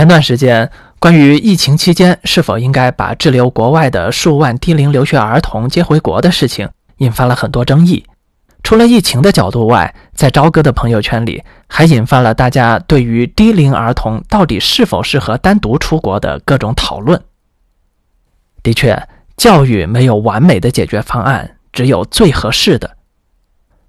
[0.00, 8.06] 前段时间，关于疫情期间是否应该把滞留国外的数万低龄留学儿童接回国的事情，引发了很多争议。
[8.62, 17.22] 除了疫情的角度外，在朝哥的朋友圈里，还引发了大家对于低龄儿童到底是否适合单独出国的各种讨论。
[18.62, 19.06] 的确，
[19.36, 22.96] 教育没有完美的解决方案，只有最合适的。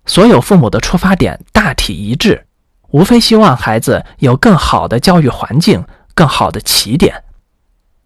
[0.05, 2.47] 所有父母的出发点大体一致。
[2.89, 5.81] 无非希望孩子有更好的教育环境、
[6.13, 7.23] 更好的起点，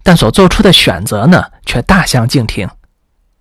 [0.03, 2.69] 但所做出的选择呢，却大相径庭。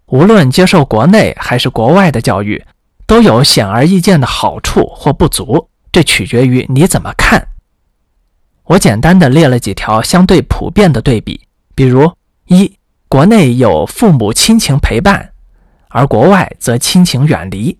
[0.06, 2.64] 无论接受国内还是国外的教育，
[3.06, 7.48] 都有显而易见的好处或不足，这取决于你怎么看。
[8.64, 12.12] 我简单的列了几条相对普遍的对比，比如：
[12.46, 12.78] 一、
[13.08, 15.32] 国内有父母亲情陪伴，
[15.88, 17.76] 而国外则亲情远离；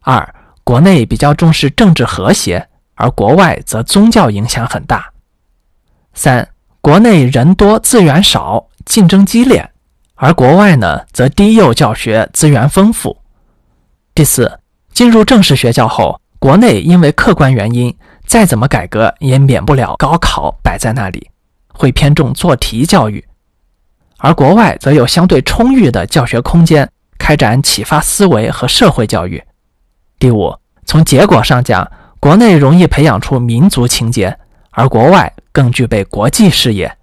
[0.00, 5.10] 二、国内比较重视政治和谐，而国外则宗教影响很大。
[6.18, 6.48] 三，
[6.80, 9.70] 国内人多资源少，竞争激烈，
[10.16, 13.16] 而国外呢则低幼教学资源丰富。
[14.16, 14.58] 第四，
[14.92, 17.96] 进入正式学校后，国内因为客观原因，
[18.26, 21.30] 再怎么改革也免不了高考摆在那里，
[21.72, 23.24] 会偏重做题教育，
[24.16, 29.40] 而国外则有相对充裕的教学空间，开展启发思维和社会教育。
[30.18, 30.52] 第五，
[30.84, 34.36] 从结果上讲，国内容易培养出民族情结，
[34.72, 36.96] 而国外更具备国际视野。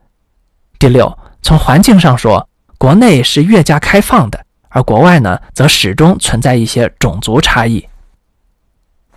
[0.79, 7.87] 第六，从环境上说，国内是越加开放的，而国外呢，则始终存在一些种族差异。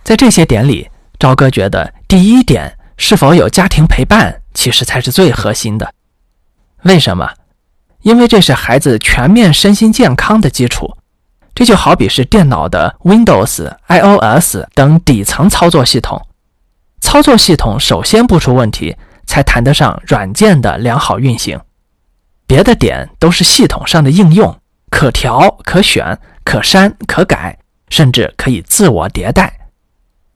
[0.03, 5.93] 在这些点里，朝哥觉得第一点是否有家庭陪伴，其实才是最核心的。
[6.83, 7.29] 为什么？
[8.01, 10.95] 因为这是孩子全面身心健康的基础。
[11.53, 16.25] 这就好比是电脑的 Windows、iOS 等底层操作系统，
[17.01, 18.95] 操作系统首先不出问题，
[19.29, 21.59] 才谈得上软件的良好运行。
[22.47, 27.55] 别的点都是系统上的应用，可调、可选、可删、可改，
[27.89, 29.53] 甚至可以自我迭代。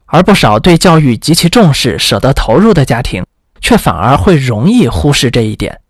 [0.06, 3.26] 而不少对教育极其重视、舍得投入的家庭，
[3.62, 5.82] 却反而会容易忽视这一点，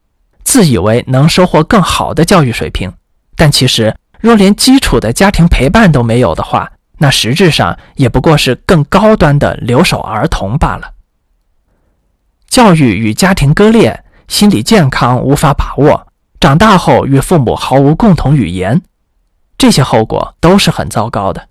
[0.46, 2.94] 自以为能收获更好的教育水平，
[3.36, 3.94] 但其实。
[4.22, 10.90] 若连基础的家庭陪伴都没有的话，那实质上也不过是更高端的留守儿童罢了。
[12.64, 16.08] 教育与家庭割裂，心理健康无法把握，
[16.40, 18.82] 长大后与父母毫无共同语言，
[19.58, 21.50] 这些后果都是很糟糕的。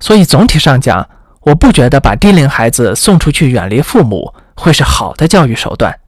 [0.00, 1.08] 所以总体上讲，
[1.40, 5.98] 我不觉得把低龄孩子送出去远离父母会是好的教育手段。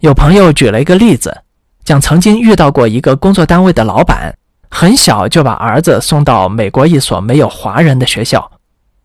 [0.00, 1.44] 有朋友举了一个例子。
[1.82, 4.36] 讲曾经遇到过一个工作单位的老板，
[4.68, 8.51] 很小就把儿子送到美国一所没有华人的学校，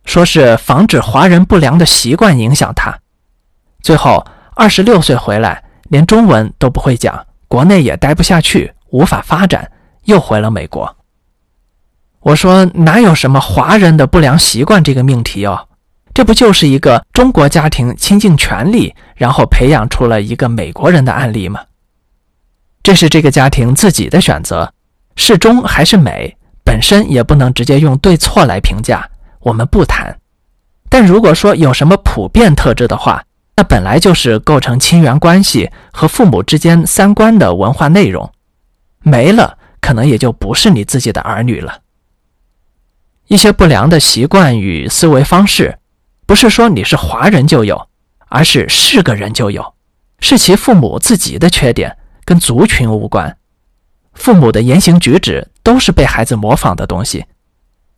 [0.07, 2.97] 说是防止华人不良的习惯影响他。
[3.81, 4.25] 最后
[4.55, 9.69] 二十六岁回来，连中文都不会讲，国内也待不下去，无法发展，
[10.05, 10.95] 又回了美国。
[12.21, 15.67] 我说哪有什么华人的不良习惯这个命题哦，
[16.13, 21.59] 这不就是一个中国家庭倾尽全力，然后培养出了一个美国人的案例吗？
[22.81, 24.73] 这是这个家庭自己的选择，
[25.17, 29.07] 是中还是美，本身也不能直接用对错来评价，
[29.47, 30.19] 我们不谈。
[30.89, 33.23] 但如果说有什么普遍特质的话，
[33.55, 38.31] 那本来就是构成亲缘关系和父母之间三观的文化内容，
[38.99, 41.79] 没了，可能也就不是你自己的儿女了。
[43.27, 45.79] 一些不良的习惯与思维方式，
[46.25, 47.87] 不是说你是华人就有，
[48.27, 49.73] 而是是个人就有，
[50.19, 51.97] 是其父母自己的缺点。
[52.23, 53.37] 跟族群无关，
[54.13, 57.25] 父母的言行举止都是被孩子模仿的东西。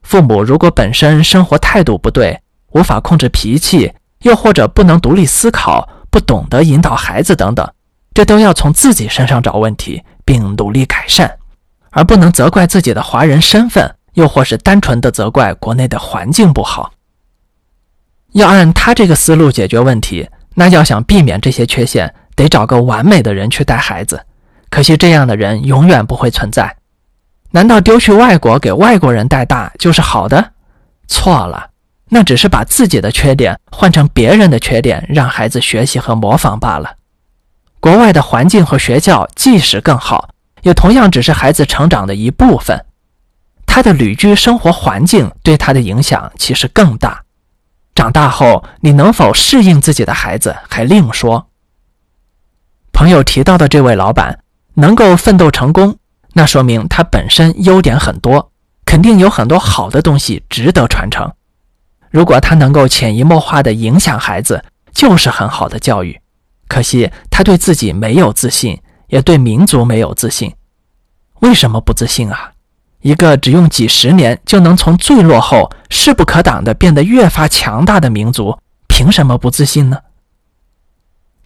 [0.03, 2.39] 父母如果本身生活态度不对，
[2.71, 7.67] 无法控制脾气，又或者不能独立思考，不懂得引导孩子等等，
[8.13, 11.37] 这都要从自己身上找问题，并努力改善，
[11.91, 16.91] 而不能责怪自己的华人身份，又或是单纯的责怪国内的环境不好。
[18.33, 22.13] 要按他这个思路解决问题，那要想避免这些缺陷。
[22.35, 24.25] 得找个完美的人去带孩子，
[24.69, 26.73] 可惜这样的人永远不会存在。
[27.51, 30.51] 难道丢去外国给外国人带大就是好的？
[31.07, 31.71] 错了，
[32.09, 36.95] 那只是把自己的缺点换成别人的缺点，让孩子学习和模仿罢了。
[37.79, 40.29] 国外的环境和学校即使更好，
[40.61, 42.85] 也同样只是孩子成长的一部分。
[43.65, 47.23] 他的旅居生活环境对他的影响其实更大。
[47.95, 51.47] 长大后你能否适应自己的孩子还另说。
[52.91, 54.39] 朋友提到的这位老板
[54.73, 55.97] 能够奋斗成功，
[56.33, 58.51] 那说明他本身优点很多，
[58.85, 61.31] 肯定有很多好的东西值得传承。
[62.09, 66.19] 如果他能够潜移默化地影响孩子，就是很好的教育，
[66.67, 70.53] 可惜他对自己没有自信，也对民族没有自信。
[71.41, 72.51] 为什么不自信啊？
[73.01, 79.97] 一个只用几十年就能从最落后、势不可挡的变得越发强大的民族，凭什么不自信呢？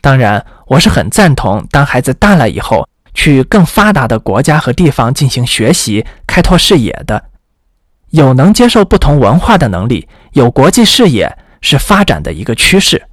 [0.01, 7.23] 当然，我是很赞同，当孩子大了以后，去更发达的国家和地方进行学习、开拓视野的。
[8.09, 13.03] 有能接受不同文化的能力，有国际视野是发展的一个趋势。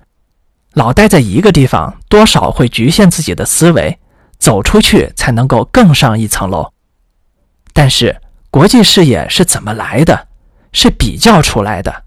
[0.74, 3.98] 老待在一个地方，多少会局限自己的思维，
[4.38, 6.72] 走出去才能够更上一层楼。
[7.72, 8.20] 但是。
[8.52, 10.26] 国际视野是怎么来的？
[10.72, 12.02] 是比较出来的。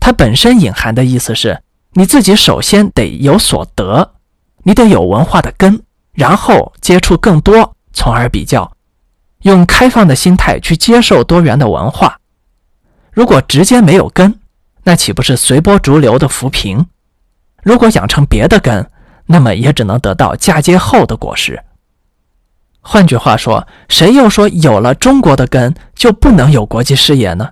[0.00, 1.62] 它本身隐含的意思是，
[1.92, 4.14] 你自己首先得有所得，
[4.64, 5.80] 你得有文化的根，
[6.20, 8.70] 然后接触更多，从而比较，
[9.44, 12.18] 用开放的心态去接受多元的文化。
[13.10, 14.38] 如果直接没有根，
[14.84, 16.84] 那岂不是随波逐流的浮萍？
[17.62, 18.90] 如果养成别的根，
[19.24, 21.58] 那么也只能得到嫁接后的果实。
[22.82, 27.48] 换句话说，谁又说有了中国的根就不能有国际视野呢？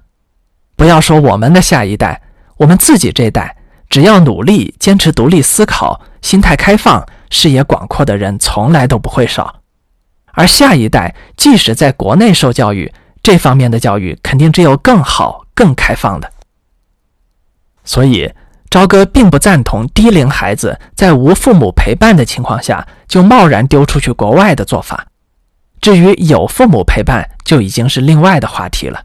[0.76, 2.20] 不要说我们的下一代，
[2.58, 3.56] 我们自己这代，
[3.88, 9.60] 只要努力、坚持独立思考、心态开放、视野广阔的人，从来都不会少。
[10.32, 12.92] 而下一代，即使在国内受教育，
[13.22, 16.30] 这方面的教育肯定只有更好、更开放的。
[17.84, 18.32] 所以，
[18.70, 25.06] 朝哥并不赞同低龄孩子在无父母陪伴的情况下就贸然丢出去国外的做法。
[25.80, 29.02] 至于有父母陪伴，就已经是另外的话题了。